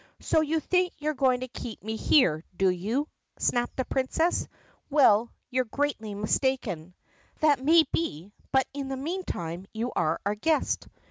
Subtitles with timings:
[0.19, 3.07] "So you think you're going to keep me here, do you?"
[3.37, 4.47] snapped the Princess.
[4.89, 6.95] "Well, you 're greatly mistaken."
[7.39, 10.87] "That may be but in the meantime you are our guest."